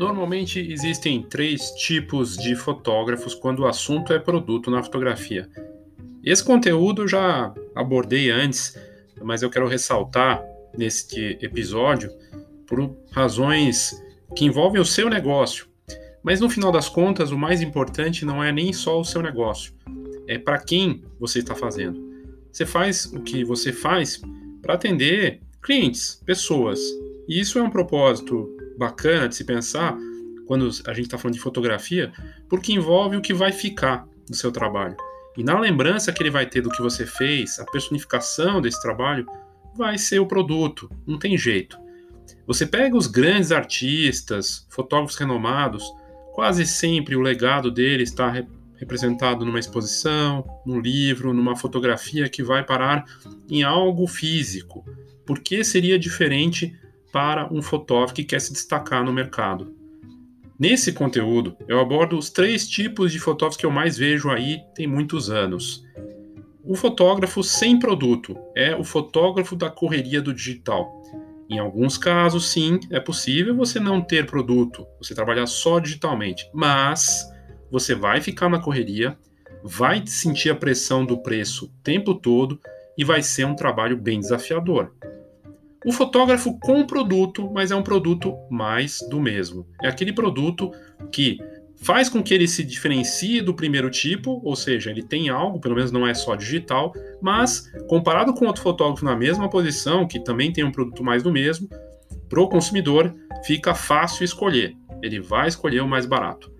[0.00, 5.46] Normalmente existem três tipos de fotógrafos quando o assunto é produto na fotografia.
[6.24, 8.78] Esse conteúdo eu já abordei antes,
[9.22, 10.42] mas eu quero ressaltar
[10.74, 12.10] neste episódio
[12.66, 14.02] por razões
[14.34, 15.66] que envolvem o seu negócio.
[16.22, 19.74] Mas no final das contas, o mais importante não é nem só o seu negócio,
[20.26, 22.00] é para quem você está fazendo.
[22.50, 24.18] Você faz o que você faz
[24.62, 26.80] para atender clientes, pessoas.
[27.28, 28.48] E isso é um propósito
[28.80, 29.94] bacana de se pensar
[30.46, 32.10] quando a gente está falando de fotografia,
[32.48, 34.96] porque envolve o que vai ficar do seu trabalho.
[35.36, 39.26] E na lembrança que ele vai ter do que você fez, a personificação desse trabalho
[39.76, 41.78] vai ser o produto, não tem jeito.
[42.46, 45.84] Você pega os grandes artistas, fotógrafos renomados,
[46.32, 52.42] quase sempre o legado deles está re representado numa exposição, num livro, numa fotografia que
[52.42, 53.04] vai parar
[53.46, 54.82] em algo físico.
[55.26, 56.74] Por que seria diferente
[57.12, 59.74] para um fotógrafo que quer se destacar no mercado.
[60.58, 64.86] Nesse conteúdo, eu abordo os três tipos de fotógrafos que eu mais vejo aí tem
[64.86, 65.82] muitos anos.
[66.62, 71.00] O fotógrafo sem produto é o fotógrafo da correria do digital.
[71.48, 77.26] Em alguns casos, sim, é possível você não ter produto, você trabalhar só digitalmente, mas
[77.70, 79.18] você vai ficar na correria,
[79.64, 82.60] vai sentir a pressão do preço o tempo todo
[82.96, 84.92] e vai ser um trabalho bem desafiador.
[85.84, 89.66] O fotógrafo com produto, mas é um produto mais do mesmo.
[89.82, 90.70] É aquele produto
[91.10, 91.38] que
[91.82, 95.74] faz com que ele se diferencie do primeiro tipo, ou seja, ele tem algo, pelo
[95.74, 100.52] menos não é só digital, mas comparado com outro fotógrafo na mesma posição, que também
[100.52, 101.68] tem um produto mais do mesmo,
[102.28, 104.76] para o consumidor fica fácil escolher.
[105.02, 106.52] Ele vai escolher o mais barato.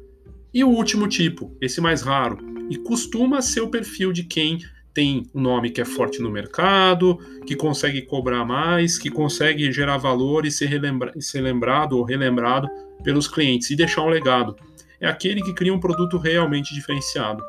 [0.52, 2.38] E o último tipo, esse mais raro,
[2.70, 4.58] e costuma ser o perfil de quem
[4.92, 9.96] tem um nome que é forte no mercado, que consegue cobrar mais, que consegue gerar
[9.96, 12.68] valor e ser, relembra ser lembrado ou relembrado
[13.02, 14.56] pelos clientes e deixar um legado.
[15.00, 17.42] É aquele que cria um produto realmente diferenciado.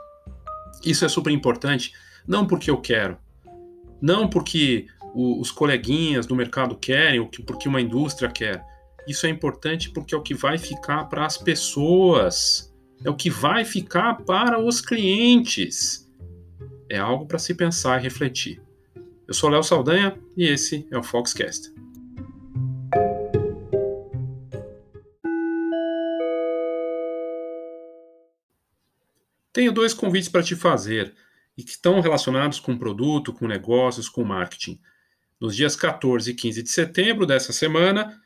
[0.86, 1.92] Isso é super importante,
[2.28, 3.18] não porque eu quero,
[4.02, 8.64] não porque o, os coleguinhas do mercado querem, ou que, porque uma indústria quer.
[9.08, 12.72] Isso é importante porque é o que vai ficar para as pessoas,
[13.04, 16.01] é o que vai ficar para os clientes
[16.92, 18.62] é algo para se pensar e refletir.
[19.26, 21.74] Eu sou Léo Saldanha e esse é o Foxcast.
[29.54, 31.16] Tenho dois convites para te fazer
[31.58, 34.78] e que estão relacionados com produto, com negócios, com marketing.
[35.40, 38.22] Nos dias 14 e 15 de setembro dessa semana,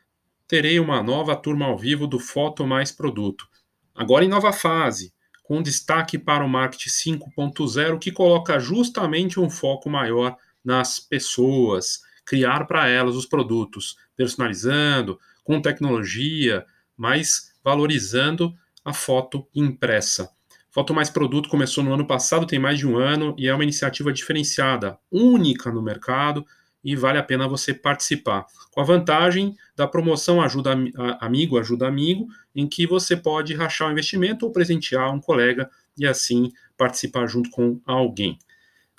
[0.48, 3.46] terei uma nova turma ao vivo do Foto Mais Produto.
[3.94, 5.14] Agora em nova fase,
[5.46, 12.66] com destaque para o marketing 5.0, que coloca justamente um foco maior nas pessoas, criar
[12.66, 18.52] para elas os produtos, personalizando, com tecnologia, mas valorizando
[18.84, 20.28] a foto impressa.
[20.72, 23.62] Foto Mais Produto começou no ano passado, tem mais de um ano, e é uma
[23.62, 26.44] iniciativa diferenciada, única no mercado,
[26.86, 28.46] e vale a pena você participar.
[28.70, 30.70] Com a vantagem da promoção Ajuda
[31.18, 36.06] Amigo, Ajuda Amigo, em que você pode rachar o investimento ou presentear um colega e
[36.06, 38.38] assim participar junto com alguém.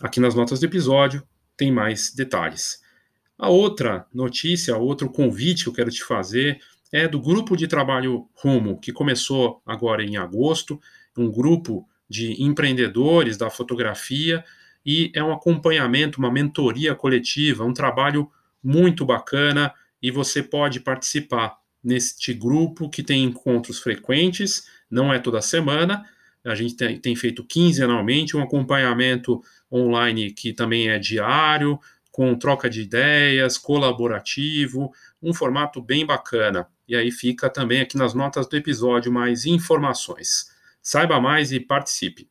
[0.02, 1.24] Aqui nas notas do episódio
[1.56, 2.82] tem mais detalhes.
[3.38, 6.60] A outra notícia, outro convite que eu quero te fazer
[6.92, 10.78] é do grupo de trabalho Rumo, que começou agora em agosto,
[11.18, 14.44] um grupo de empreendedores da fotografia
[14.88, 18.32] e é um acompanhamento, uma mentoria coletiva, um trabalho
[18.64, 25.42] muito bacana e você pode participar neste grupo que tem encontros frequentes, não é toda
[25.42, 26.06] semana,
[26.46, 31.78] a gente tem, tem feito quinzenalmente um acompanhamento online que também é diário,
[32.10, 36.66] com troca de ideias, colaborativo, um formato bem bacana.
[36.88, 40.50] E aí fica também aqui nas notas do episódio mais informações.
[40.82, 42.30] Saiba mais e participe.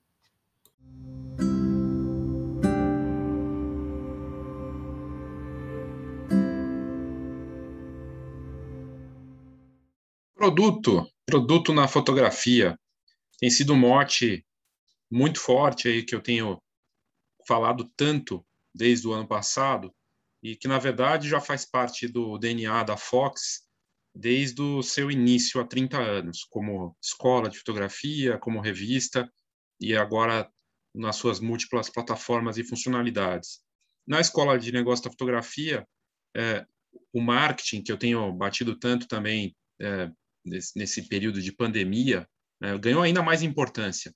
[10.46, 12.78] Produto, produto na fotografia,
[13.40, 14.46] tem sido um mote
[15.10, 16.62] muito forte aí que eu tenho
[17.48, 19.92] falado tanto desde o ano passado
[20.40, 23.66] e que na verdade já faz parte do DNA da Fox
[24.14, 29.28] desde o seu início há 30 anos, como escola de fotografia, como revista
[29.80, 30.48] e agora
[30.94, 33.60] nas suas múltiplas plataformas e funcionalidades.
[34.06, 35.84] Na escola de negócio da fotografia,
[36.36, 36.64] é,
[37.12, 40.08] o marketing que eu tenho batido tanto também é,
[40.46, 42.28] nesse, nesse período de pandemia,
[42.60, 44.14] né, ganhou ainda mais importância.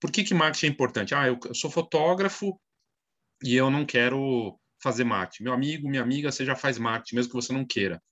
[0.00, 1.14] Por que, que marketing é importante?
[1.14, 2.60] Ah, eu, eu sou fotógrafo
[3.42, 5.44] e eu não quero fazer marketing.
[5.44, 8.02] Meu amigo, minha amiga, você já faz marketing, mesmo que você não queira.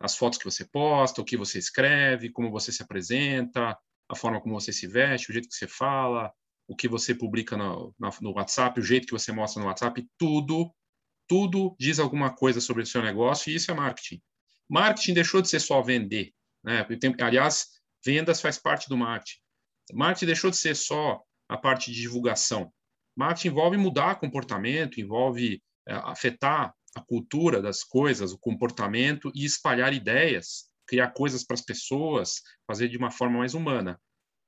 [0.00, 3.76] as fotos que você posta, o que você escreve, como você se apresenta,
[4.08, 6.32] a forma como você se veste, o jeito que você fala,
[6.68, 10.74] o que você publica no, no WhatsApp, o jeito que você mostra no WhatsApp, tudo,
[11.28, 14.20] tudo diz alguma coisa sobre o seu negócio e isso é marketing.
[14.68, 16.32] Marketing deixou de ser só vender.
[16.64, 16.86] Né?
[17.20, 17.66] Aliás,
[18.04, 19.38] vendas faz parte do marketing.
[19.92, 22.72] Marketing deixou de ser só a parte de divulgação.
[23.16, 29.92] Marketing envolve mudar comportamento, envolve é, afetar a cultura das coisas, o comportamento e espalhar
[29.92, 34.00] ideias, criar coisas para as pessoas, fazer de uma forma mais humana.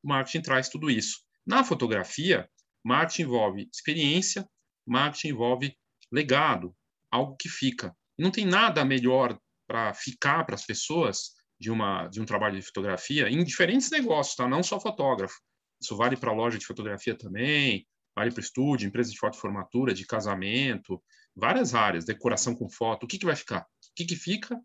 [0.02, 1.20] O marketing traz tudo isso.
[1.46, 2.48] Na fotografia,
[2.84, 4.48] marketing envolve experiência,
[4.86, 5.76] marketing envolve
[6.12, 6.74] legado,
[7.10, 7.94] algo que fica.
[8.18, 12.66] Não tem nada melhor para ficar para as pessoas de uma de um trabalho de
[12.66, 14.48] fotografia em diferentes negócios, tá?
[14.48, 15.38] Não só fotógrafo.
[15.80, 20.06] Isso vale para loja de fotografia também, vale para estúdio, empresa de foto formatura, de
[20.06, 21.02] casamento,
[21.34, 23.04] várias áreas, decoração com foto.
[23.04, 23.60] O que, que vai ficar?
[23.60, 24.60] O que, que fica?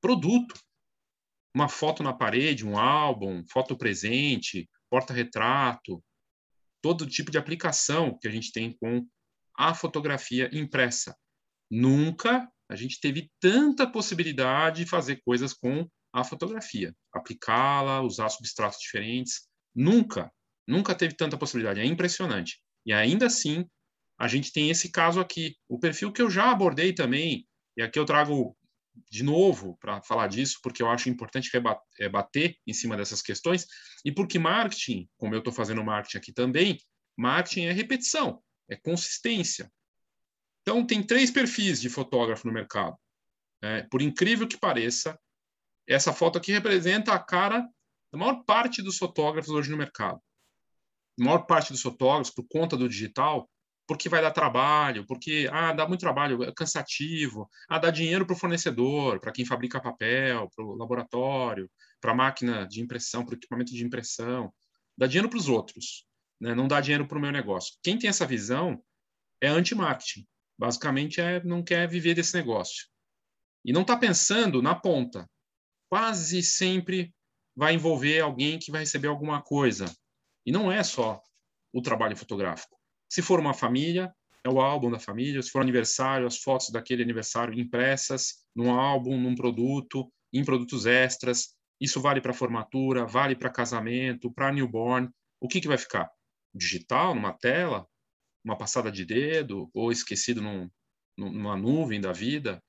[0.00, 0.54] Produto.
[1.54, 6.02] Uma foto na parede, um álbum, foto presente, porta-retrato,
[6.80, 9.06] todo tipo de aplicação que a gente tem com
[9.56, 11.16] a fotografia impressa.
[11.70, 18.78] Nunca a gente teve tanta possibilidade de fazer coisas com a fotografia, aplicá-la, usar substratos
[18.80, 19.48] diferentes.
[19.74, 20.32] Nunca,
[20.66, 21.80] nunca teve tanta possibilidade.
[21.80, 22.60] É impressionante.
[22.84, 23.66] E ainda assim,
[24.18, 25.56] a gente tem esse caso aqui.
[25.68, 27.46] O perfil que eu já abordei também,
[27.76, 28.56] e aqui eu trago
[29.10, 31.50] de novo para falar disso, porque eu acho importante
[32.00, 33.66] é, bater em cima dessas questões,
[34.04, 36.78] e porque marketing, como eu estou fazendo marketing aqui também,
[37.16, 39.70] marketing é repetição, é consistência.
[40.62, 42.96] Então, tem três perfis de fotógrafo no mercado.
[43.62, 45.18] É, por incrível que pareça,
[45.88, 47.66] essa foto aqui representa a cara
[48.12, 50.20] da maior parte dos fotógrafos hoje no mercado.
[51.18, 53.48] A maior parte dos fotógrafos, por conta do digital,
[53.86, 58.34] porque vai dar trabalho, porque ah, dá muito trabalho, é cansativo, ah, dá dinheiro para
[58.34, 61.70] o fornecedor, para quem fabrica papel, para o laboratório,
[62.00, 64.52] para a máquina de impressão, para o equipamento de impressão,
[64.96, 66.06] dá dinheiro para os outros,
[66.38, 66.54] né?
[66.54, 67.74] não dá dinheiro para o meu negócio.
[67.82, 68.78] Quem tem essa visão
[69.40, 70.26] é anti-marketing,
[70.58, 72.86] basicamente é não quer viver desse negócio
[73.64, 75.28] e não está pensando na ponta.
[75.90, 77.14] Quase sempre
[77.56, 79.86] vai envolver alguém que vai receber alguma coisa
[80.46, 81.20] e não é só
[81.72, 84.14] o trabalho fotográfico se for uma família,
[84.44, 85.42] é o álbum da família.
[85.42, 91.54] Se for aniversário, as fotos daquele aniversário impressas num álbum, num produto, em produtos extras.
[91.80, 95.08] Isso vale para formatura, vale para casamento, para newborn.
[95.40, 96.10] O que, que vai ficar?
[96.54, 97.86] Digital, numa tela?
[98.44, 99.70] Uma passada de dedo?
[99.72, 100.68] Ou esquecido num,
[101.16, 102.62] numa nuvem da vida?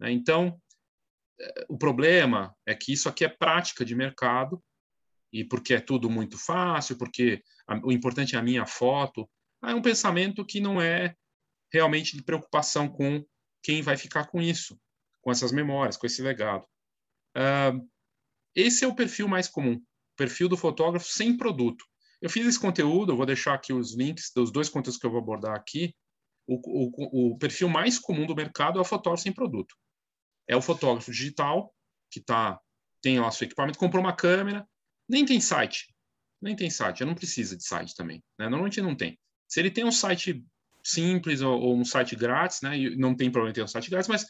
[0.00, 0.10] Né?
[0.10, 0.60] Então,
[1.68, 4.62] o problema é que isso aqui é prática de mercado
[5.32, 7.42] e porque é tudo muito fácil, porque
[7.82, 9.28] o importante é a minha foto,
[9.62, 11.14] é um pensamento que não é
[11.72, 13.24] realmente de preocupação com
[13.62, 14.78] quem vai ficar com isso,
[15.20, 16.64] com essas memórias, com esse legado.
[17.36, 17.86] Uh,
[18.54, 19.82] esse é o perfil mais comum,
[20.16, 21.84] perfil do fotógrafo sem produto.
[22.22, 25.10] Eu fiz esse conteúdo, eu vou deixar aqui os links dos dois conteúdos que eu
[25.10, 25.94] vou abordar aqui.
[26.46, 29.74] O, o, o perfil mais comum do mercado é o fotógrafo sem produto.
[30.48, 31.74] É o fotógrafo digital,
[32.10, 32.60] que tá,
[33.02, 34.66] tem lá seu equipamento, comprou uma câmera,
[35.08, 35.94] nem tem site,
[36.40, 38.22] nem tem site, não precisa de site também.
[38.38, 38.48] Né?
[38.48, 39.18] Normalmente não tem.
[39.48, 40.44] Se ele tem um site
[40.84, 42.78] simples ou, ou um site grátis, né?
[42.78, 44.24] E não tem problema ter um site grátis, mas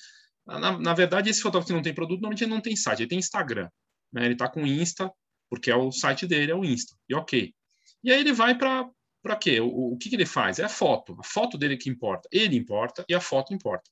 [0.46, 3.08] na, na, verdade esse fotógrafo que não tem produto normalmente ele não tem site, ele
[3.08, 3.68] tem Instagram,
[4.12, 4.24] né?
[4.24, 5.12] Ele está com Insta
[5.50, 6.96] porque é o site dele, é o Insta.
[7.08, 7.54] E ok.
[8.02, 8.88] E aí ele vai para
[9.22, 9.60] para quê?
[9.60, 10.60] O, o que, que ele faz?
[10.60, 11.16] É a foto.
[11.18, 12.28] A foto dele que importa.
[12.30, 13.90] Ele importa e a foto importa.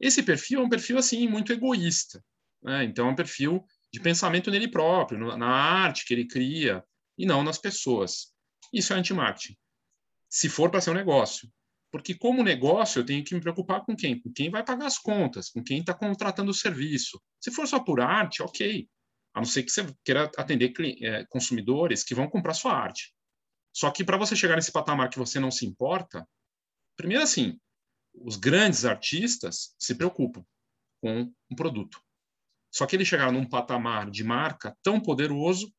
[0.00, 2.22] Esse perfil é um perfil assim muito egoísta.
[2.62, 2.84] Né?
[2.84, 6.84] Então é um perfil de pensamento nele próprio, na arte que ele cria
[7.16, 8.32] e não nas pessoas.
[8.72, 9.56] Isso é anti-marketing
[10.28, 11.50] se for para ser um negócio.
[11.90, 14.20] Porque, como negócio, eu tenho que me preocupar com quem?
[14.20, 17.20] Com quem vai pagar as contas, com quem está contratando o serviço.
[17.40, 18.86] Se for só por arte, ok.
[19.32, 23.14] A não ser que você queira atender é, consumidores que vão comprar sua arte.
[23.72, 26.28] Só que para você chegar nesse patamar que você não se importa,
[26.94, 27.58] primeiro assim,
[28.24, 30.44] os grandes artistas se preocupam
[31.00, 32.00] com um produto.
[32.70, 35.72] Só que eles chegaram num patamar de marca tão poderoso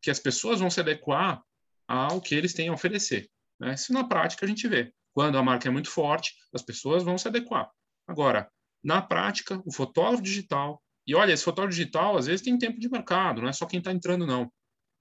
[0.00, 1.42] que as pessoas vão se adequar
[1.86, 3.30] ao que eles têm a oferecer.
[3.58, 3.74] Né?
[3.74, 4.92] Isso na prática a gente vê.
[5.12, 7.70] Quando a marca é muito forte, as pessoas vão se adequar.
[8.06, 8.50] Agora,
[8.82, 12.88] na prática, o fotógrafo digital, e olha, esse fotógrafo digital às vezes tem tempo de
[12.88, 14.50] mercado, não é só quem está entrando, não.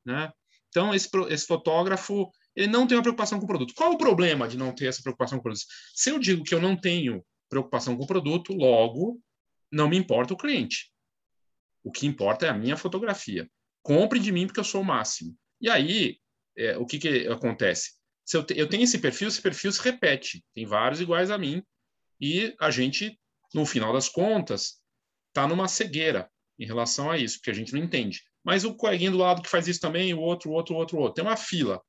[0.05, 0.31] Né?
[0.69, 3.73] Então, esse, esse fotógrafo ele não tem uma preocupação com o produto.
[3.73, 5.65] Qual o problema de não ter essa preocupação com o produto?
[5.93, 9.21] Se eu digo que eu não tenho preocupação com o produto, logo
[9.71, 10.91] não me importa o cliente.
[11.83, 13.49] O que importa é a minha fotografia.
[13.81, 15.35] Compre de mim porque eu sou o máximo.
[15.59, 16.17] E aí,
[16.57, 18.01] é, o que, que acontece?
[18.31, 20.41] se eu, te, eu tenho esse perfil, esse perfil se repete.
[20.53, 21.61] Tem vários iguais a mim.
[22.19, 23.19] E a gente,
[23.53, 24.79] no final das contas,
[25.27, 26.29] está numa cegueira.
[26.57, 28.21] em relação a isso, porque a gente não entende.
[28.41, 30.97] Mas o coleguinha do lado que faz isso também, o outro, o outro, o outro,
[30.97, 31.15] o outro.
[31.15, 31.81] Tem uma fila.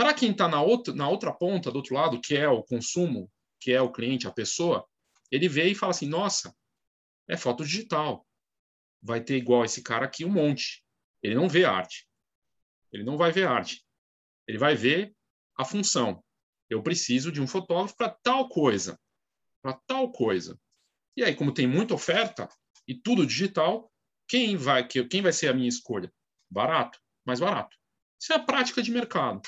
[0.00, 3.30] Para quem está na outra, na outra ponta, do outro lado, que é o consumo,
[3.60, 4.88] que é o cliente, a pessoa,
[5.30, 6.56] ele vê e fala assim: nossa,
[7.28, 8.26] é foto digital.
[9.02, 10.82] Vai ter igual esse cara aqui um monte.
[11.22, 12.08] Ele não vê arte.
[12.90, 13.84] Ele não vai ver arte.
[14.48, 15.14] Ele vai ver
[15.54, 16.24] a função.
[16.70, 18.98] Eu preciso de um fotógrafo para tal coisa.
[19.60, 20.58] Para tal coisa.
[21.14, 22.48] E aí, como tem muita oferta
[22.88, 23.92] e tudo digital,
[24.26, 26.10] quem vai, quem vai ser a minha escolha?
[26.50, 27.76] Barato, mais barato.
[28.18, 29.42] Isso é a prática de mercado.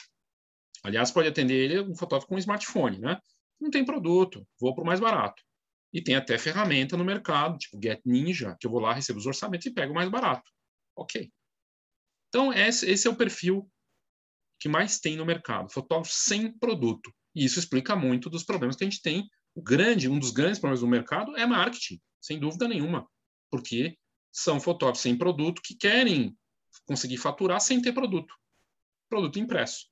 [0.83, 3.19] Aliás, pode atender ele um fotógrafo com um smartphone, né?
[3.61, 5.43] Não tem produto, vou para o mais barato.
[5.93, 9.27] E tem até ferramenta no mercado, tipo Get Ninja, que eu vou lá, recebo os
[9.27, 10.51] orçamentos e pego o mais barato.
[10.97, 11.31] Ok.
[12.29, 13.71] Então, esse, é o perfil
[14.59, 17.13] que mais tem no mercado, fotógrafo sem produto.
[17.35, 19.29] E isso explica muito dos problemas que a gente tem.
[19.55, 23.07] O grande, um dos grandes problemas do mercado é marketing, sem dúvida nenhuma,
[23.51, 23.99] porque
[24.33, 26.35] são fotógrafos sem produto que querem
[26.87, 28.35] conseguir faturar sem ter produto,
[29.11, 29.92] produto impresso.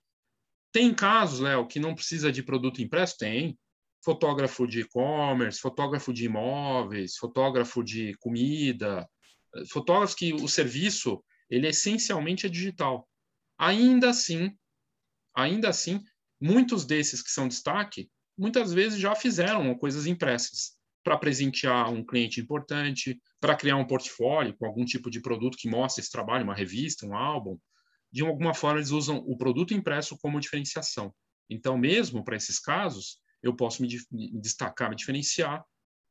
[0.72, 3.16] Tem casos, Léo, que não precisa de produto impresso?
[3.18, 3.58] Tem
[4.04, 9.08] fotógrafo de e-commerce, fotógrafo de imóveis, fotógrafo de comida,
[9.68, 13.08] fotógrafos que o serviço ele essencialmente é digital.
[13.58, 14.56] Ainda assim,
[15.34, 16.02] ainda assim,
[16.40, 18.08] muitos desses que são destaque,
[18.38, 24.56] muitas vezes já fizeram coisas impressas para presentear um cliente importante, para criar um portfólio
[24.56, 27.58] com algum tipo de produto que mostre esse trabalho, uma revista, um álbum.
[28.12, 31.14] De alguma forma, eles usam o produto impresso como diferenciação.
[31.48, 35.64] Então, mesmo para esses casos, eu posso me, me destacar, me diferenciar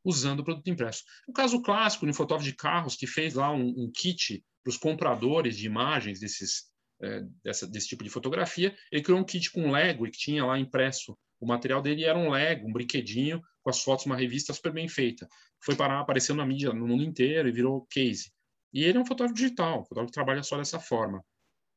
[0.04, 1.04] usando o produto impresso.
[1.28, 4.72] O caso clássico de um fotógrafo de carros que fez lá um, um kit para
[4.72, 6.66] os compradores de imagens desses,
[7.02, 10.46] é, dessa, desse tipo de fotografia, ele criou um kit com Lego e que tinha
[10.46, 14.54] lá impresso o material dele era um Lego, um brinquedinho com as fotos, uma revista
[14.54, 15.28] super bem feita.
[15.64, 18.32] Foi parar aparecendo na mídia no mundo inteiro e virou case.
[18.74, 21.24] E ele é um fotógrafo digital, um fotógrafo que trabalha só dessa forma.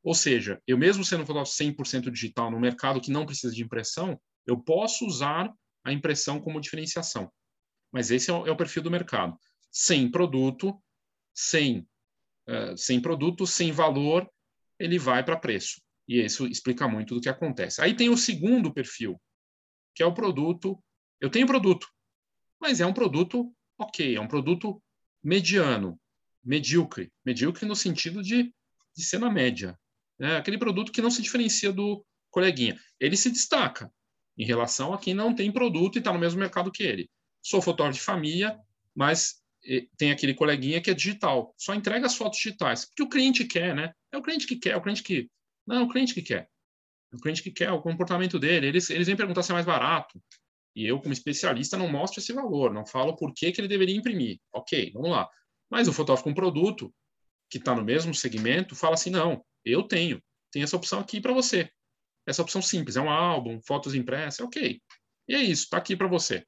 [0.02, 3.62] Ou seja, eu mesmo sendo um fotógrafo 100% digital no mercado que não precisa de
[3.62, 5.52] impressão, eu posso usar
[5.84, 7.30] a impressão como diferenciação.
[7.92, 9.36] Mas esse é o, é o perfil do mercado.
[9.70, 10.82] Sem produto,
[11.32, 11.86] sem,
[12.48, 14.28] uh, sem produto, sem valor,
[14.78, 15.80] ele vai para preço.
[16.08, 17.80] E isso explica muito do que acontece.
[17.80, 19.20] Aí tem o segundo perfil,
[19.94, 20.82] que é o produto.
[21.20, 21.86] Eu tenho produto,
[22.60, 24.82] mas é um produto ok, é um produto
[25.22, 26.00] mediano,
[26.42, 27.12] medíocre.
[27.24, 28.52] Medíocre no sentido de,
[28.96, 29.78] de ser na média.
[30.18, 30.36] Né?
[30.36, 32.78] Aquele produto que não se diferencia do coleguinha.
[32.98, 33.92] Ele se destaca,
[34.36, 37.10] em relação a quem não tem produto e está no mesmo mercado que ele.
[37.42, 38.58] Sou fotógrafo de família,
[38.94, 43.08] mas eh, tem aquele coleguinha que é digital, só entrega as fotos digitais, porque o
[43.08, 43.92] cliente quer, né?
[44.10, 45.28] É o cliente que quer, é o cliente que.
[45.66, 46.48] Não, é o cliente que quer.
[47.12, 48.66] É o cliente que quer, o comportamento dele.
[48.66, 50.20] Eles, eles vêm perguntar se é mais barato.
[50.74, 53.94] E eu, como especialista, não mostro esse valor, não falo por que, que ele deveria
[53.94, 54.38] imprimir.
[54.52, 55.28] Ok, vamos lá.
[55.70, 56.92] Mas o fotógrafo com produto,
[57.50, 61.32] que está no mesmo segmento, fala assim: não, eu tenho, tem essa opção aqui para
[61.32, 61.70] você
[62.26, 64.80] essa opção simples, é um álbum, fotos impressas, ok.
[65.28, 66.46] E é isso, está aqui para você.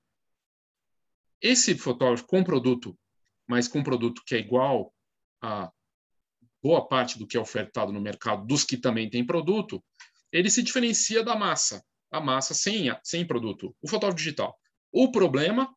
[1.40, 2.98] Esse fotógrafo com produto,
[3.46, 4.94] mas com produto que é igual
[5.42, 5.70] a
[6.62, 9.84] boa parte do que é ofertado no mercado, dos que também têm produto,
[10.32, 14.58] ele se diferencia da massa, a massa sem, sem produto, o fotógrafo digital.
[14.90, 15.74] O problema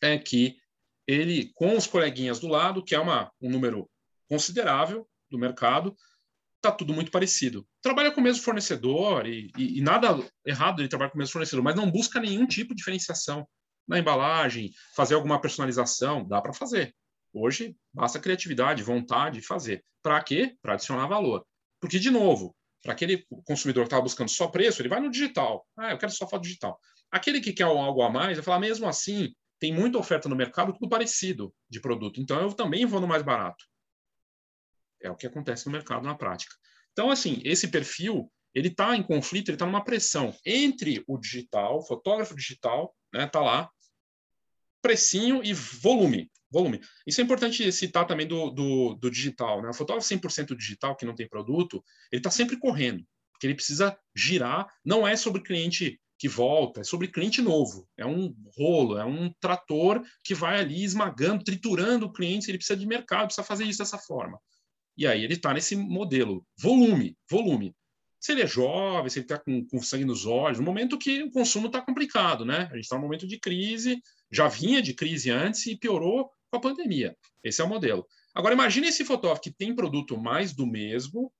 [0.00, 0.56] é que
[1.06, 3.90] ele, com os coleguinhas do lado, que é uma, um número
[4.28, 5.94] considerável do mercado,
[6.64, 7.66] está tudo muito parecido.
[7.82, 11.32] Trabalha com o mesmo fornecedor e, e, e, nada errado ele trabalhar com o mesmo
[11.32, 13.46] fornecedor, mas não busca nenhum tipo de diferenciação
[13.86, 16.94] na embalagem, fazer alguma personalização, dá para fazer.
[17.32, 19.84] Hoje, basta criatividade, vontade de fazer.
[20.02, 20.56] Para quê?
[20.62, 21.44] Para adicionar valor.
[21.80, 25.66] Porque, de novo, para aquele consumidor que estava buscando só preço, ele vai no digital.
[25.76, 26.78] Ah, eu quero só foto digital.
[27.10, 30.72] Aquele que quer algo a mais, vai falar, mesmo assim, tem muita oferta no mercado,
[30.72, 32.20] tudo parecido de produto.
[32.20, 33.64] Então, eu também vou no mais barato.
[35.04, 36.54] É o que acontece no mercado na prática.
[36.92, 41.84] Então, assim, esse perfil ele está em conflito, ele está numa pressão entre o digital,
[41.84, 43.68] fotógrafo digital, né, tá lá,
[44.80, 46.80] precinho e volume, volume.
[47.06, 49.70] Isso é importante citar também do, do, do digital, né?
[49.70, 51.82] O fotógrafo 100% digital que não tem produto,
[52.12, 54.68] ele está sempre correndo, porque ele precisa girar.
[54.84, 57.88] Não é sobre cliente que volta, é sobre cliente novo.
[57.96, 62.50] É um rolo, é um trator que vai ali esmagando, triturando o cliente.
[62.50, 64.38] Ele precisa de mercado, precisa fazer isso dessa forma.
[64.96, 67.74] E aí ele está nesse modelo, volume, volume.
[68.20, 71.22] Se ele é jovem, se ele está com, com, sangue nos olhos, no momento que
[71.22, 72.68] o consumo está complicado, né?
[72.70, 76.56] A gente está num momento de crise, já vinha de crise antes e piorou com
[76.56, 77.14] a pandemia.
[77.42, 78.06] Esse é o modelo.
[78.34, 81.32] Agora, imagine esse fotógrafo que tem produto mais do mesmo,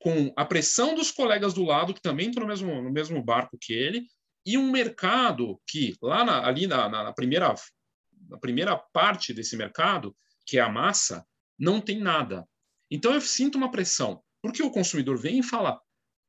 [0.00, 3.58] com a pressão dos colegas do lado, que também estão no mesmo, no mesmo barco
[3.60, 4.06] que ele,
[4.46, 7.54] e um mercado que, lá na, ali na, na, primeira,
[8.28, 11.26] na primeira parte desse mercado, que é a massa,
[11.58, 12.46] não tem nada.
[12.90, 14.22] Então eu sinto uma pressão.
[14.42, 15.80] Porque o consumidor vem e fala: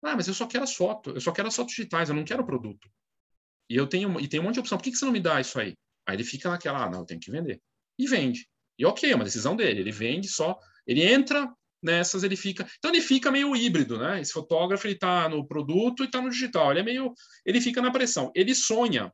[0.04, 2.26] Ah, mas eu só quero as fotos, eu só quero as fotos digitais, eu não
[2.26, 2.90] quero o produto.
[3.70, 5.20] E eu tenho, e tem um monte de opção, por que, que você não me
[5.20, 5.76] dá isso aí?
[6.08, 7.62] Aí ele fica naquela, ah, não, eu tenho que vender.
[7.98, 8.50] E vende.
[8.80, 9.82] E ok, é uma decisão dele.
[9.82, 12.68] Ele vende só, ele entra nessas, ele fica.
[12.78, 14.20] Então ele fica meio híbrido, né?
[14.20, 16.72] Esse fotógrafo ele está no produto e está no digital.
[16.72, 17.14] Ele é meio,
[17.46, 18.32] ele fica na pressão.
[18.34, 19.14] Ele sonha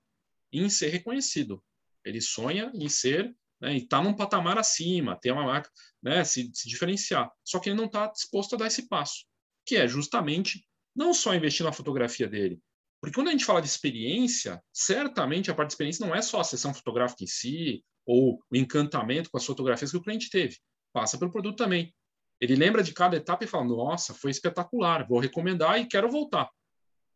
[0.54, 1.62] em ser reconhecido.
[2.04, 3.36] Ele sonha em ser
[3.66, 5.70] né, e está num patamar acima, ter uma marca,
[6.02, 7.32] né, se, se diferenciar.
[7.44, 9.26] Só que ele não está disposto a dar esse passo,
[9.66, 12.62] que é justamente não só investir na fotografia dele,
[13.02, 16.40] porque quando a gente fala de experiência, certamente a parte de experiência não é só
[16.40, 20.58] a sessão fotográfica em si, ou o encantamento com as fotografias que o cliente teve.
[20.94, 21.94] Passa pelo produto também.
[22.40, 26.50] Ele lembra de cada etapa e fala: Nossa, foi espetacular, vou recomendar e quero voltar.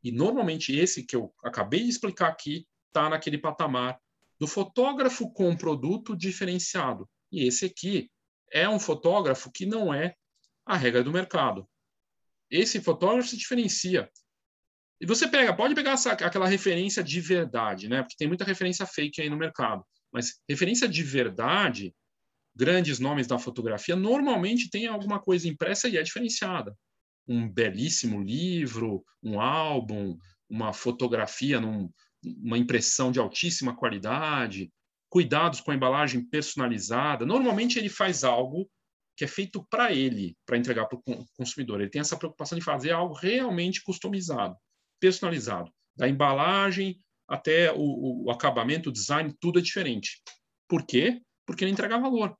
[0.03, 3.99] E normalmente esse que eu acabei de explicar aqui está naquele patamar
[4.39, 7.07] do fotógrafo com produto diferenciado.
[7.31, 8.09] E esse aqui
[8.51, 10.15] é um fotógrafo que não é
[10.65, 11.67] a regra do mercado.
[12.49, 14.09] Esse fotógrafo se diferencia.
[15.01, 18.01] E você pega, pode pegar essa, aquela referência de verdade, né?
[18.01, 19.83] Porque tem muita referência fake aí no mercado.
[20.11, 21.93] Mas referência de verdade,
[22.55, 26.75] grandes nomes da fotografia, normalmente tem alguma coisa impressa e é diferenciada.
[27.27, 30.17] Um belíssimo livro, um álbum,
[30.49, 31.89] uma fotografia num,
[32.23, 34.71] uma impressão de altíssima qualidade,
[35.09, 37.25] cuidados com a embalagem personalizada.
[37.25, 38.69] Normalmente ele faz algo
[39.17, 41.81] que é feito para ele, para entregar para o consumidor.
[41.81, 44.55] Ele tem essa preocupação de fazer algo realmente customizado,
[44.99, 45.71] personalizado.
[45.95, 50.21] Da embalagem até o, o acabamento, o design, tudo é diferente.
[50.69, 51.21] Por quê?
[51.45, 52.35] Porque ele entrega valor.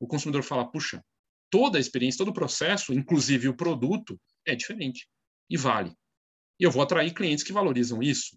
[0.00, 1.02] O consumidor fala, puxa,
[1.50, 5.08] toda a experiência, todo o processo, inclusive o produto, é diferente
[5.48, 5.94] e vale.
[6.58, 8.36] E eu vou atrair clientes que valorizam isso.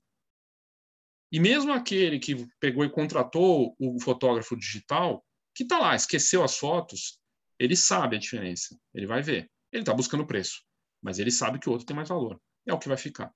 [1.31, 6.57] E mesmo aquele que pegou e contratou o fotógrafo digital, que está lá, esqueceu as
[6.57, 7.19] fotos,
[7.59, 8.77] ele sabe a diferença.
[8.94, 9.50] Ele vai ver.
[9.72, 10.63] Ele está buscando preço,
[11.01, 12.42] mas ele sabe que o outro tem mais valor.
[12.65, 13.31] É o que vai ficar.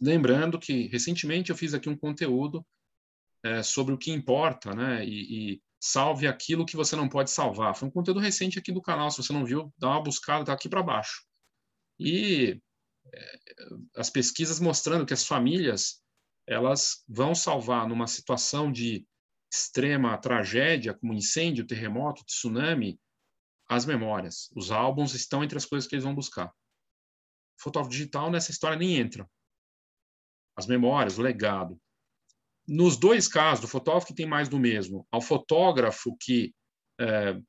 [0.00, 2.64] Lembrando que recentemente eu fiz aqui um conteúdo
[3.42, 5.04] é, sobre o que importa, né?
[5.04, 7.74] E, e, salve aquilo que você não pode salvar.
[7.74, 9.10] Foi um conteúdo recente aqui do canal.
[9.10, 11.24] Se você não viu, dá uma buscada, tá aqui para baixo.
[11.98, 12.60] E
[13.12, 13.38] é,
[13.96, 16.02] as pesquisas mostrando que as famílias
[16.50, 19.06] elas vão salvar numa situação de
[19.52, 23.00] extrema tragédia, como incêndio, terremoto, tsunami,
[23.68, 24.50] as memórias.
[24.56, 26.52] Os álbuns estão entre as coisas que eles vão buscar.
[27.56, 29.30] Fotógrafo digital nessa história nem entra.
[30.56, 31.80] As memórias, o legado.
[32.66, 36.52] Nos dois casos, do fotógrafo que tem mais do mesmo, ao fotógrafo que
[37.00, 37.40] é,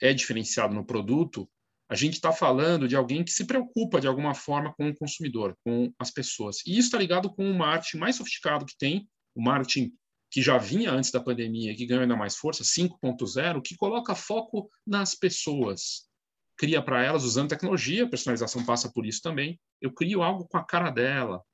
[0.00, 1.50] é diferenciado no produto,
[1.94, 5.56] a gente está falando de alguém que se preocupa de alguma forma com o consumidor,
[5.64, 6.56] com as pessoas.
[6.66, 9.92] E isso está ligado com o marketing mais sofisticado que tem, o marketing
[10.28, 14.12] que já vinha antes da pandemia e que ganhou ainda mais força, 5.0, que coloca
[14.16, 16.08] foco nas pessoas.
[16.56, 19.56] Cria para elas, usando tecnologia, personalização passa por isso também.
[19.80, 21.44] Eu crio algo com a cara dela,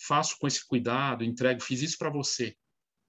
[0.00, 2.54] faço com esse cuidado, entrego, fiz isso para você.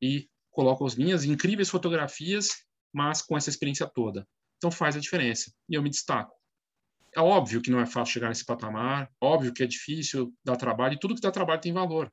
[0.02, 2.50] E coloco as minhas incríveis fotografias,
[2.92, 4.28] mas com essa experiência toda.
[4.58, 5.54] Então faz a diferença.
[5.70, 6.39] E eu me destaco.
[7.16, 10.94] É óbvio que não é fácil chegar nesse patamar, óbvio que é difícil dar trabalho,
[10.94, 12.12] e tudo que dá trabalho tem valor.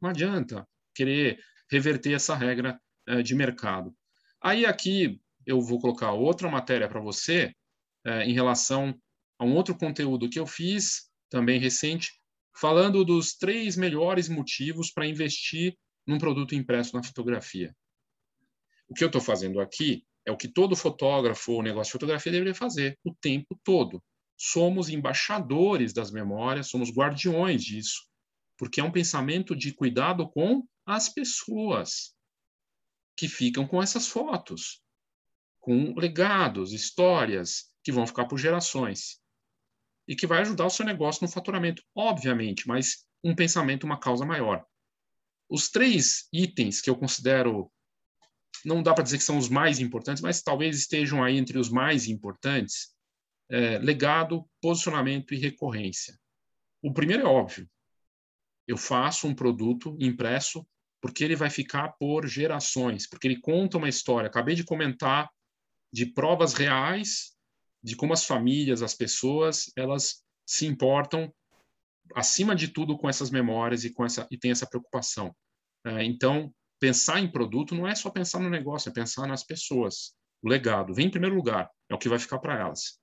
[0.00, 3.94] Não adianta querer reverter essa regra é, de mercado.
[4.40, 7.52] Aí aqui eu vou colocar outra matéria para você
[8.04, 8.94] é, em relação
[9.38, 12.12] a um outro conteúdo que eu fiz, também recente,
[12.54, 17.74] falando dos três melhores motivos para investir num produto impresso na fotografia.
[18.88, 22.32] O que eu estou fazendo aqui é o que todo fotógrafo ou negócio de fotografia
[22.32, 24.02] deveria fazer o tempo todo
[24.38, 28.08] somos embaixadores das memórias, somos guardiões disso,
[28.56, 32.14] porque é um pensamento de cuidado com as pessoas
[33.16, 34.80] que ficam com essas fotos,
[35.58, 39.20] com legados, histórias que vão ficar por gerações
[40.06, 44.24] e que vai ajudar o seu negócio no faturamento, obviamente, mas um pensamento, uma causa
[44.24, 44.64] maior.
[45.50, 47.70] Os três itens que eu considero,
[48.64, 51.68] não dá para dizer que são os mais importantes, mas talvez estejam aí entre os
[51.68, 52.96] mais importantes,
[53.50, 56.18] é, legado, posicionamento e recorrência.
[56.82, 57.68] O primeiro é óbvio.
[58.66, 60.66] Eu faço um produto impresso
[61.00, 64.28] porque ele vai ficar por gerações, porque ele conta uma história.
[64.28, 65.30] Acabei de comentar
[65.92, 67.36] de provas reais
[67.82, 71.32] de como as famílias, as pessoas, elas se importam
[72.14, 75.34] acima de tudo com essas memórias e com essa e tem essa preocupação.
[75.84, 80.14] É, então, pensar em produto não é só pensar no negócio, é pensar nas pessoas.
[80.42, 82.98] O legado vem em primeiro lugar, é o que vai ficar para elas.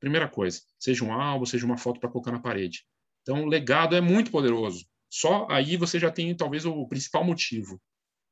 [0.00, 2.84] Primeira coisa, seja um álbum, seja uma foto para colocar na parede.
[3.22, 4.86] Então, o legado é muito poderoso.
[5.10, 7.80] Só aí você já tem talvez o principal motivo: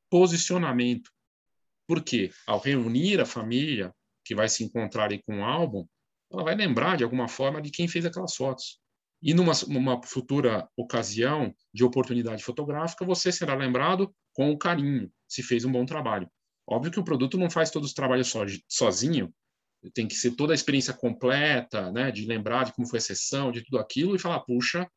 [0.09, 1.11] posicionamento.
[1.87, 2.31] Por quê?
[2.47, 3.93] Ao reunir a família,
[4.25, 5.85] que vai se encontrar aí com o álbum,
[6.31, 8.79] ela vai lembrar de alguma forma de quem fez aquelas fotos.
[9.21, 15.65] E numa, numa futura ocasião de oportunidade fotográfica, você será lembrado com carinho, se fez
[15.65, 16.29] um bom trabalho.
[16.65, 19.33] Óbvio que o produto não faz todos os trabalhos so, sozinho,
[19.93, 23.51] tem que ser toda a experiência completa, né, de lembrar de como foi a sessão,
[23.51, 24.89] de tudo aquilo, e falar, puxa,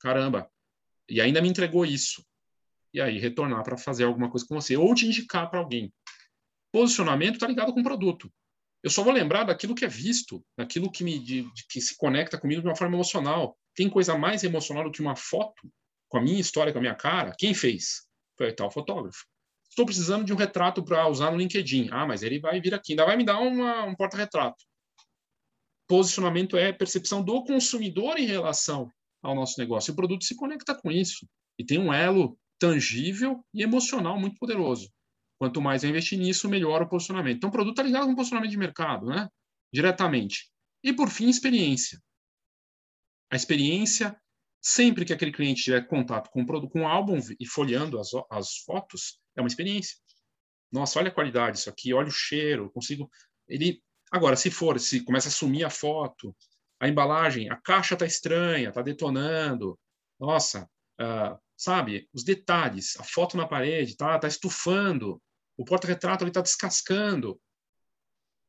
[0.00, 0.50] caramba,
[1.08, 2.24] e ainda me entregou isso.
[2.92, 5.92] E aí retornar para fazer alguma coisa com você, ou te indicar para alguém.
[6.72, 8.32] Posicionamento está ligado com o produto.
[8.82, 11.96] Eu só vou lembrar daquilo que é visto, daquilo que me de, de, que se
[11.96, 13.56] conecta comigo de uma forma emocional.
[13.74, 15.72] Tem coisa mais emocional do que uma foto
[16.08, 17.34] com a minha história, com a minha cara?
[17.38, 18.06] Quem fez?
[18.36, 19.24] Foi tal fotógrafo.
[19.68, 21.88] Estou precisando de um retrato para usar no LinkedIn.
[21.90, 24.64] Ah, mas ele vai vir aqui, ainda vai me dar uma, um porta-retrato.
[25.86, 28.90] Posicionamento é percepção do consumidor em relação
[29.22, 29.92] ao nosso negócio.
[29.92, 34.90] O produto se conecta com isso e tem um elo tangível e emocional muito poderoso.
[35.38, 37.36] Quanto mais eu investir nisso, melhor o posicionamento.
[37.36, 39.28] Então, o produto está ligado com posicionamento de mercado, né?
[39.72, 40.50] Diretamente.
[40.82, 42.00] E, por fim, experiência.
[43.30, 44.16] A experiência,
[44.62, 48.58] sempre que aquele cliente tiver contato com o com o álbum e folheando as, as
[48.58, 49.96] fotos, é uma experiência.
[50.70, 53.10] Nossa, olha a qualidade disso aqui, olha o cheiro, consigo.
[53.48, 56.34] Ele agora, se for, se começa a sumir a foto,
[56.80, 59.78] a embalagem, a caixa está estranha, está detonando.
[60.18, 60.68] Nossa,
[61.00, 62.08] uh, sabe?
[62.12, 65.20] Os detalhes, a foto na parede, tá, tá estufando,
[65.56, 67.40] o porta-retrato ali está descascando,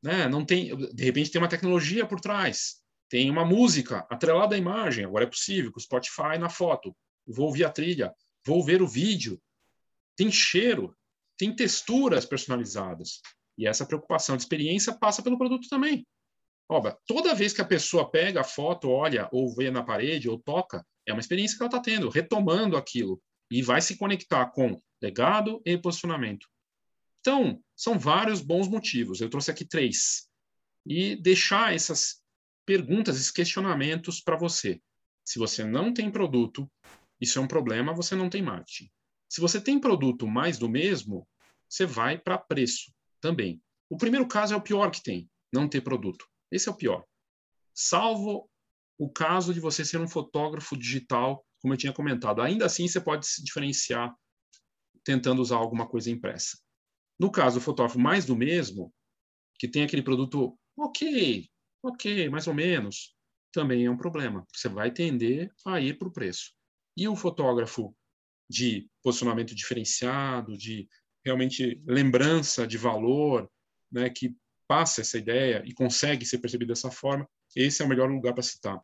[0.02, 0.28] né?
[0.28, 2.76] Não tem, de repente tem uma tecnologia por trás,
[3.10, 5.06] tem uma música atrelada à imagem.
[5.06, 6.96] Agora é possível com o Spotify na foto.
[7.26, 8.14] Vou ouvir a trilha,
[8.46, 9.42] vou ver o vídeo.
[10.16, 10.96] Tem cheiro,
[11.38, 13.22] tem texturas personalizadas.
[13.58, 16.06] E essa preocupação de experiência passa pelo produto também.
[17.06, 20.86] Toda vez que a pessoa pega a foto, olha, ou vê na parede, ou toca,
[21.06, 23.22] é uma experiência que ela está tendo, retomando aquilo.
[23.52, 26.48] E vai se conectar com legado e posicionamento.
[27.20, 29.22] Então, são vários bons motivos.
[29.22, 30.28] Eu trouxe aqui três.
[30.86, 32.22] E deixar essas
[32.66, 34.82] perguntas, esses questionamentos para você.
[35.24, 36.70] Se você não tem produto,
[37.22, 38.90] isso é um problema, você não tem marketing.
[39.30, 41.28] Se você tem produto mais do mesmo,
[41.68, 43.62] você vai para preço também.
[43.90, 46.26] O primeiro caso é o pior que tem, não ter produto.
[46.52, 47.04] Esse é o pior.
[47.74, 48.50] Salvo
[48.98, 52.42] o caso de você ser um fotógrafo digital, como eu tinha comentado.
[52.42, 54.16] Ainda assim, você pode se diferenciar
[55.04, 56.58] tentando usar alguma coisa impressa.
[57.20, 58.94] No caso do fotógrafo mais do mesmo,
[59.58, 61.48] que tem aquele produto ok,
[61.84, 63.16] ok, mais ou menos,
[63.52, 64.46] também é um problema.
[64.54, 66.52] Você vai tender a ir para o preço.
[66.98, 67.96] E o fotógrafo
[68.50, 70.88] de posicionamento diferenciado, de
[71.24, 73.50] realmente lembrança de valor,
[73.92, 74.36] né, que
[74.68, 78.44] passa essa ideia e consegue ser percebido dessa forma, esse é o melhor lugar para
[78.44, 78.80] citar.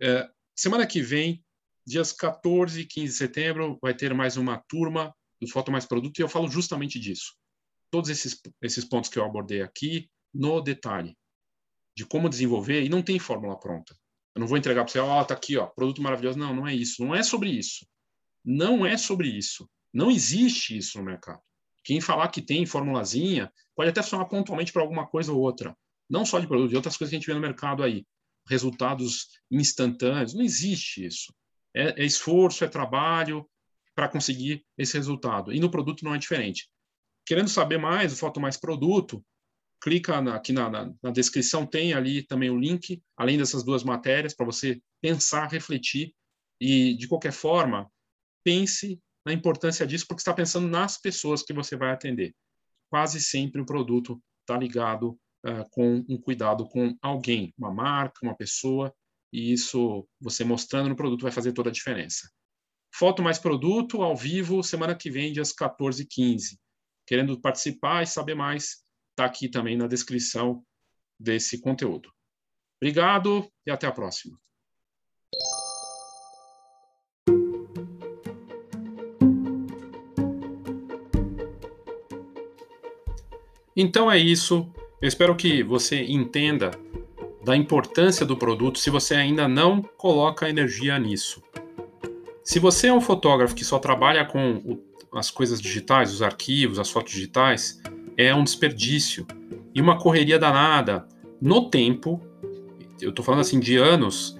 [0.00, 1.44] É, semana que vem,
[1.86, 6.18] dias 14 e 15 de setembro, vai ter mais uma turma do Foto Mais Produto
[6.18, 7.34] e eu falo justamente disso.
[7.90, 11.16] Todos esses, esses pontos que eu abordei aqui, no detalhe,
[11.96, 13.96] de como desenvolver, e não tem fórmula pronta.
[14.34, 16.38] Eu não vou entregar para você, ó, oh, tá aqui, ó, produto maravilhoso.
[16.38, 17.02] Não, não é isso.
[17.02, 17.86] Não é sobre isso.
[18.46, 19.68] Não é sobre isso.
[19.92, 21.40] Não existe isso no mercado.
[21.82, 25.76] Quem falar que tem formulazinha pode até funcionar pontualmente para alguma coisa ou outra.
[26.08, 28.06] Não só de produto, de outras coisas que a gente vê no mercado aí.
[28.48, 30.32] Resultados instantâneos.
[30.32, 31.34] Não existe isso.
[31.74, 33.48] É, é esforço, é trabalho
[33.96, 35.52] para conseguir esse resultado.
[35.52, 36.68] E no produto não é diferente.
[37.24, 39.24] Querendo saber mais, o Foto Mais Produto,
[39.80, 43.82] clica na, aqui na, na, na, descrição, tem ali também o link, além dessas duas
[43.82, 46.14] matérias, para você pensar, refletir
[46.60, 47.90] e, de qualquer forma,
[48.46, 52.32] pense na importância disso, porque está pensando nas pessoas que você vai atender.
[52.88, 58.36] Quase sempre o produto está ligado uh, com um cuidado com alguém, uma marca, uma
[58.36, 58.94] pessoa,
[59.32, 62.30] e isso você mostrando no produto vai fazer toda a diferença.
[62.94, 66.56] Foto mais produto ao vivo semana que vem, dias 14 e 15.
[67.04, 70.64] Querendo participar e saber mais, está aqui também na descrição
[71.18, 72.12] desse conteúdo.
[72.80, 74.38] Obrigado e até a próxima.
[83.76, 84.66] Então é isso.
[85.00, 86.70] Eu espero que você entenda
[87.44, 91.42] da importância do produto se você ainda não coloca energia nisso.
[92.42, 96.78] Se você é um fotógrafo que só trabalha com o, as coisas digitais, os arquivos,
[96.78, 97.80] as fotos digitais,
[98.16, 99.26] é um desperdício
[99.74, 101.06] e uma correria danada.
[101.40, 102.20] No tempo,
[103.00, 104.36] eu estou falando assim de anos,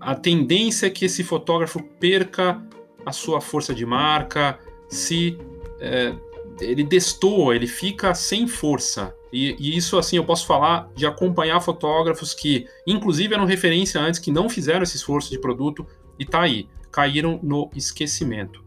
[0.00, 2.60] a tendência é que esse fotógrafo perca
[3.06, 4.58] a sua força de marca,
[4.88, 5.38] se
[5.80, 6.14] é,
[6.60, 9.14] ele destoa, ele fica sem força.
[9.32, 14.18] E, e, isso, assim, eu posso falar de acompanhar fotógrafos que, inclusive, eram referência antes,
[14.18, 15.86] que não fizeram esse esforço de produto
[16.18, 18.64] e tá aí, caíram no esquecimento.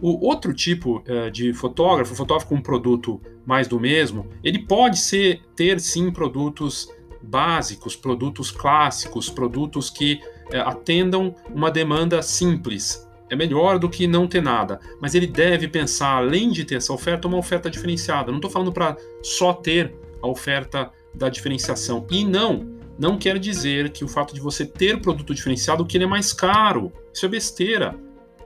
[0.00, 5.40] O outro tipo uh, de fotógrafo, fotógrafo com produto mais do mesmo, ele pode ser,
[5.54, 10.20] ter sim produtos básicos, produtos clássicos, produtos que
[10.52, 13.05] uh, atendam uma demanda simples.
[13.28, 16.92] É melhor do que não ter nada, mas ele deve pensar, além de ter essa
[16.92, 18.30] oferta, uma oferta diferenciada.
[18.30, 22.06] Não estou falando para só ter a oferta da diferenciação.
[22.10, 22.66] E não,
[22.98, 26.32] não quer dizer que o fato de você ter produto diferenciado que ele é mais
[26.32, 26.92] caro.
[27.12, 27.96] Isso é besteira.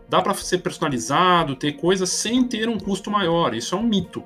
[0.09, 3.55] Dá para ser personalizado, ter coisas sem ter um custo maior.
[3.55, 4.25] Isso é um mito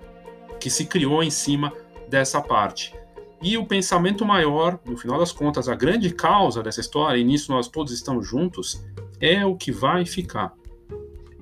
[0.58, 1.72] que se criou em cima
[2.08, 2.94] dessa parte.
[3.42, 7.52] E o pensamento maior, no final das contas, a grande causa dessa história, e nisso
[7.52, 8.82] nós todos estamos juntos,
[9.20, 10.52] é o que vai ficar.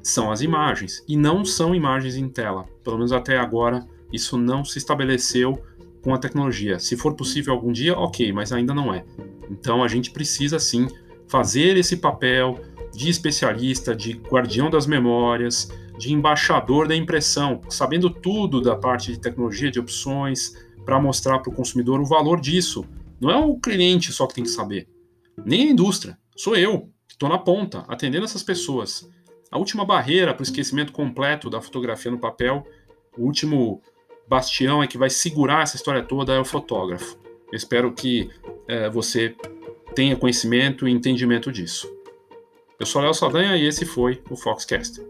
[0.03, 1.03] São as imagens.
[1.09, 2.65] E não são imagens em tela.
[2.83, 5.63] Pelo menos até agora, isso não se estabeleceu
[6.03, 6.79] com a tecnologia.
[6.79, 9.05] Se for possível algum dia, ok, mas ainda não é.
[9.51, 10.89] Então a gente precisa sim
[11.29, 12.61] fazer esse papel
[12.93, 19.21] de especialista, de guardião das memórias, de embaixador da impressão, sabendo tudo da parte de
[19.21, 20.55] tecnologia, de opções,
[20.85, 22.85] para mostrar para o consumidor o valor disso.
[23.21, 24.89] Não é o cliente só que tem que saber,
[25.45, 26.91] nem a indústria, sou eu,
[27.23, 29.09] estou na ponta, atendendo essas pessoas.
[29.51, 32.67] A última barreira para o esquecimento completo da fotografia no papel,
[33.17, 33.81] o último
[34.27, 37.17] bastião é que vai segurar essa história toda é o fotógrafo.
[37.51, 38.31] Eu espero que
[38.67, 39.37] é, você
[39.95, 41.89] tenha conhecimento e entendimento disso.
[42.81, 45.01] Eu sou Léo Saldanha e esse foi o Foxcast.